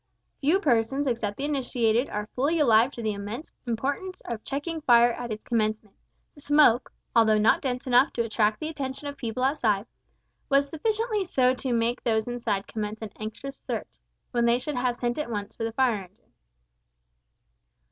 [0.39, 5.13] Few persons except the initiated are fully alive to the immense importance of checking fire
[5.13, 5.95] at its commencement.
[6.33, 9.85] The smoke, although not dense enough to attract the attention of people outside,
[10.49, 13.85] was sufficiently so to make those inside commence an anxious search,
[14.31, 16.33] when they should have sent at once for the fire engine.